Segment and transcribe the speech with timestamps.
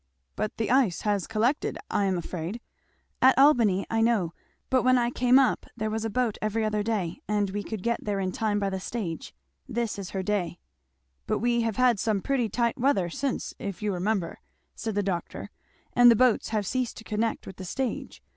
[0.35, 2.59] "But the ice has collected, I am afraid,"
[3.21, 4.33] "At Albany, I know;
[4.71, 7.83] but when I came up there was a boat every other day, and we could
[7.83, 9.31] get there in time by the stage
[9.69, 10.57] this is her day."
[11.27, 14.39] "But we have had some pretty tight weather since, if you remember,"
[14.73, 15.51] said the doctor;
[15.93, 18.23] "and the boats have ceased to connect with the stage.